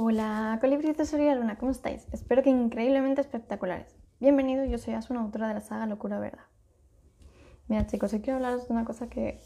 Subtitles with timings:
[0.00, 2.06] Hola, colibritos, soy Luna, ¿cómo estáis?
[2.12, 3.96] Espero que increíblemente espectaculares.
[4.20, 6.44] Bienvenido, yo soy Asuna, autora de la saga Locura Verdad.
[7.66, 9.40] Mira chicos, hoy quiero hablaros de una cosa que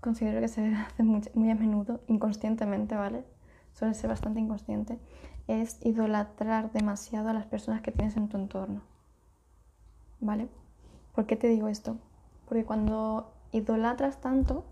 [0.00, 3.26] considero que se hace muy, muy a menudo, inconscientemente, ¿vale?
[3.74, 4.98] Suele ser bastante inconsciente.
[5.46, 8.80] Es idolatrar demasiado a las personas que tienes en tu entorno.
[10.20, 10.48] ¿Vale?
[11.14, 11.98] ¿Por qué te digo esto?
[12.48, 14.64] Porque cuando idolatras tanto,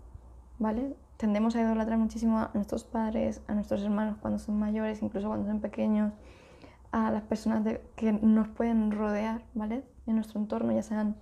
[0.57, 0.95] ¿vale?
[1.17, 5.47] Tendemos a idolatrar muchísimo a nuestros padres, a nuestros hermanos cuando son mayores, incluso cuando
[5.47, 6.11] son pequeños,
[6.91, 9.83] a las personas que nos pueden rodear, ¿vale?
[10.07, 11.15] En nuestro entorno, ya sean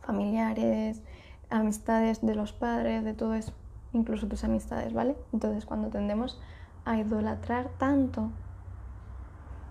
[0.00, 1.02] familiares,
[1.50, 3.52] amistades de los padres, de todo eso,
[3.92, 5.16] incluso tus amistades, ¿vale?
[5.32, 6.40] Entonces, cuando tendemos
[6.84, 8.30] a idolatrar tanto,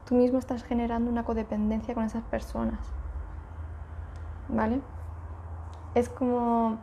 [0.07, 2.79] tú mismo estás generando una codependencia con esas personas,
[4.47, 4.81] ¿vale?
[5.95, 6.77] Es como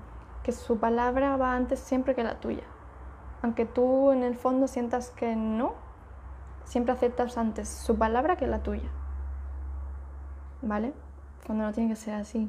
[0.46, 2.62] que su palabra va antes siempre que la tuya.
[3.42, 5.74] Aunque tú en el fondo sientas que no,
[6.62, 8.88] siempre aceptas antes su palabra que la tuya.
[10.62, 10.94] ¿Vale?
[11.44, 12.48] Cuando no tiene que ser así.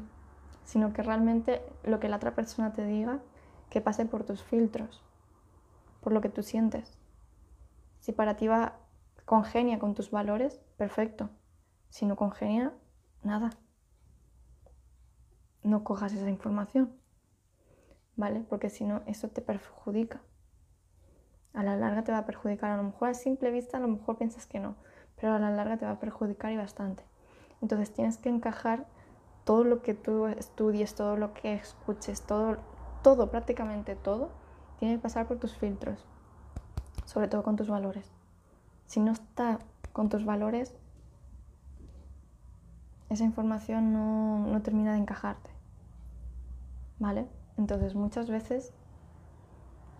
[0.63, 3.17] Sino que realmente lo que la otra persona te diga,
[3.71, 5.03] que pase por tus filtros,
[5.99, 6.99] por lo que tú sientes.
[7.99, 8.73] Si para ti va
[9.25, 11.31] congenia con tus valores, perfecto.
[11.89, 12.73] Si no congenia,
[13.23, 13.49] nada.
[15.63, 16.95] No cojas esa información.
[18.17, 18.43] ¿Vale?
[18.49, 20.21] Porque si no, eso te perjudica.
[21.53, 22.71] A la larga te va a perjudicar.
[22.71, 24.75] A lo mejor a simple vista, a lo mejor piensas que no,
[25.15, 27.03] pero a la larga te va a perjudicar y bastante.
[27.61, 28.85] Entonces tienes que encajar
[29.45, 32.57] todo lo que tú estudies, todo lo que escuches, todo,
[33.01, 34.31] todo, prácticamente todo,
[34.79, 36.05] tiene que pasar por tus filtros,
[37.05, 38.11] sobre todo con tus valores.
[38.85, 39.59] Si no está
[39.93, 40.75] con tus valores,
[43.09, 45.49] esa información no, no termina de encajarte.
[46.99, 47.27] ¿Vale?
[47.57, 48.73] Entonces muchas veces,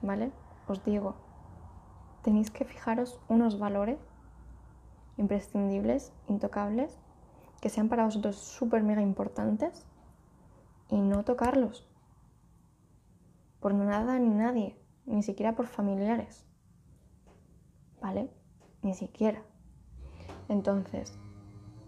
[0.01, 0.31] ¿vale?
[0.67, 1.15] Os digo,
[2.23, 3.99] tenéis que fijaros unos valores
[5.17, 6.97] imprescindibles, intocables,
[7.61, 9.85] que sean para vosotros súper mega importantes
[10.89, 11.87] y no tocarlos
[13.59, 16.45] por nada ni nadie, ni siquiera por familiares,
[18.01, 18.29] ¿vale?
[18.83, 19.41] Ni siquiera.
[20.47, 21.17] Entonces,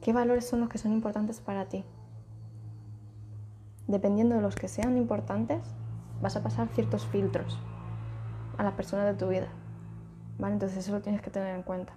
[0.02, 1.86] ¿qué valores son los que son importantes para ti?
[3.90, 5.60] Dependiendo de los que sean importantes,
[6.22, 7.60] vas a pasar ciertos filtros
[8.58, 9.48] a la persona de tu vida.
[10.38, 10.54] ¿Vale?
[10.54, 11.94] Entonces eso lo tienes que tener en cuenta.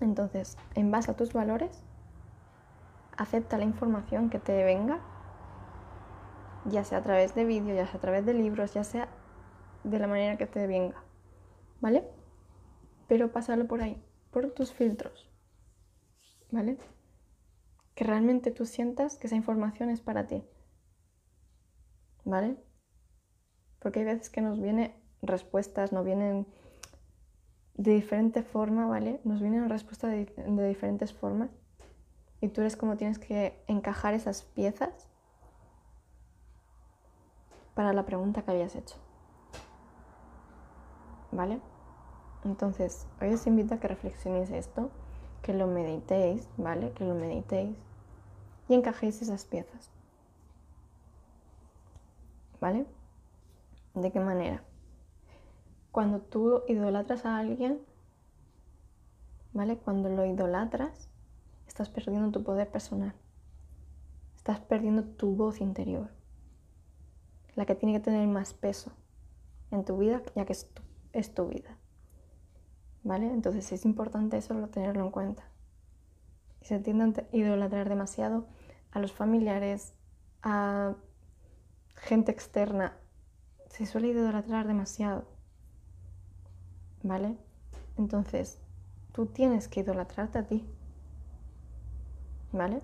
[0.00, 1.82] Entonces, en base a tus valores,
[3.16, 5.00] acepta la información que te venga,
[6.66, 9.08] ya sea a través de vídeos, ya sea a través de libros, ya sea
[9.82, 11.02] de la manera que te venga.
[11.80, 12.04] ¿Vale?
[13.08, 14.00] Pero pásalo por ahí,
[14.30, 15.30] por tus filtros.
[16.50, 16.76] ¿Vale?
[17.98, 20.44] Que realmente tú sientas que esa información es para ti.
[22.24, 22.56] ¿Vale?
[23.80, 26.46] Porque hay veces que nos vienen respuestas, nos vienen
[27.74, 29.20] de diferente forma, ¿vale?
[29.24, 31.50] Nos vienen respuestas de, de diferentes formas.
[32.40, 35.08] Y tú eres como tienes que encajar esas piezas
[37.74, 38.94] para la pregunta que habías hecho.
[41.32, 41.60] ¿Vale?
[42.44, 44.92] Entonces, hoy os invito a que reflexionéis esto,
[45.42, 46.92] que lo meditéis, ¿vale?
[46.92, 47.87] Que lo meditéis
[48.68, 49.90] y encajéis esas piezas.
[52.60, 52.86] ¿Vale?
[53.94, 54.62] ¿De qué manera?
[55.92, 57.80] Cuando tú idolatras a alguien,
[59.52, 59.76] ¿vale?
[59.78, 61.08] Cuando lo idolatras,
[61.66, 63.14] estás perdiendo tu poder personal.
[64.36, 66.10] Estás perdiendo tu voz interior.
[67.54, 68.92] La que tiene que tener más peso
[69.70, 71.76] en tu vida, ya que es tu, vida.
[73.02, 73.26] ¿Vale?
[73.26, 75.44] Entonces es importante eso tenerlo en cuenta.
[76.60, 78.46] Y se tiende a idolatrar demasiado
[78.92, 79.94] a los familiares,
[80.42, 80.94] a
[81.94, 82.96] gente externa,
[83.68, 85.24] se suele idolatrar demasiado.
[87.02, 87.36] ¿Vale?
[87.96, 88.60] Entonces,
[89.12, 90.66] tú tienes que idolatrarte a ti.
[92.52, 92.82] ¿Vale?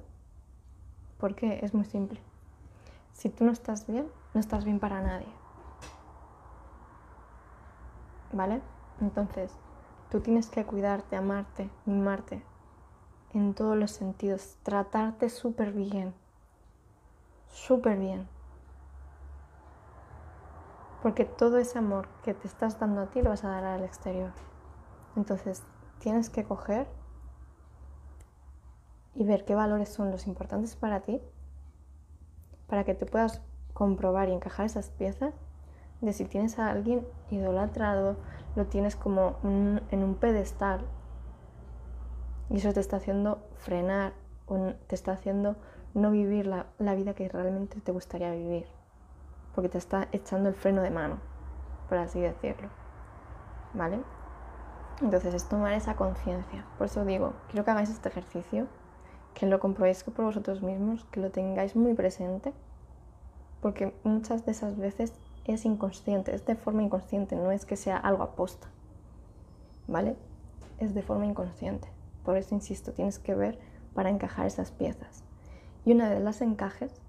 [1.19, 2.21] Porque es muy simple.
[3.13, 5.33] Si tú no estás bien, no estás bien para nadie.
[8.33, 8.61] ¿Vale?
[9.01, 9.53] Entonces,
[10.11, 12.43] tú tienes que cuidarte, amarte, mimarte,
[13.35, 16.15] en todos los sentidos, tratarte súper bien,
[17.51, 18.29] súper bien.
[21.03, 23.83] Porque todo ese amor que te estás dando a ti lo vas a dar al
[23.83, 24.33] exterior.
[25.17, 25.63] Entonces
[25.99, 26.87] tienes que coger
[29.15, 31.21] y ver qué valores son los importantes para ti,
[32.69, 33.43] para que te puedas
[33.75, 35.35] comprobar y encajar esas piezas
[36.01, 38.17] de si tienes a alguien idolatrado,
[38.57, 40.85] lo tienes como en un pedestal
[42.55, 44.13] y eso te está haciendo frenar
[44.47, 45.57] o te está haciendo
[45.93, 48.67] no vivir la, vida que realmente te gustaría vivir.
[49.57, 51.19] Porque te está echando el freno de mano,
[51.89, 52.69] por así decirlo.
[53.73, 53.99] ¿Vale?
[55.03, 56.65] Entonces es tomar esa conciencia.
[56.79, 58.69] Por eso digo, quiero que hagáis este ejercicio,
[59.35, 62.53] que lo comprobéis por vosotros mismos, que lo tengáis muy presente,
[63.63, 65.13] porque muchas de esas veces
[65.45, 68.69] es inconsciente, es de forma inconsciente, no es que sea algo aposta,
[69.89, 70.15] ¿vale?
[70.79, 71.89] Es de forma inconsciente.
[72.25, 73.59] Por eso insisto, tienes que ver
[73.95, 75.25] para encajar esas piezas.
[75.85, 77.01] Y una vez las encajes,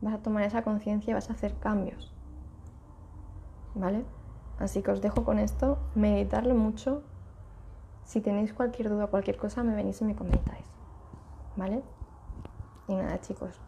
[0.00, 2.12] vas a tomar esa conciencia y vas a hacer cambios,
[3.74, 4.04] ¿vale?
[4.58, 7.02] Así que os dejo con esto, meditarlo mucho.
[8.04, 10.64] Si tenéis cualquier duda cualquier cosa, me venís y me comentáis.
[11.56, 11.82] ¿Vale?
[12.88, 13.60] Y nada, chicos.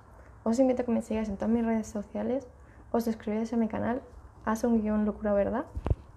[0.44, 2.46] Os invito a que me sigáis en todas mis redes sociales,
[2.90, 4.02] os suscribáis a mi canal,
[4.44, 5.66] haz un guion locura verdad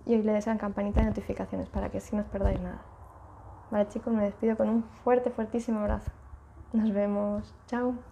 [0.05, 2.81] y le des a la campanita de notificaciones para que así no os perdáis nada.
[3.71, 6.11] Vale, chicos, me despido con un fuerte, fuertísimo abrazo.
[6.73, 7.55] Nos vemos.
[7.67, 8.10] Chao.